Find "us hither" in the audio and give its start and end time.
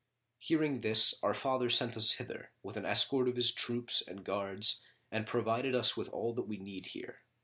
1.95-2.49